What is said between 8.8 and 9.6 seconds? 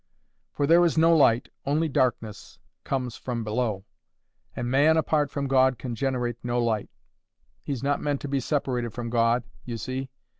from God,